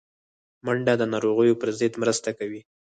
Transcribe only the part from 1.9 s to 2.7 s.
مرسته کوي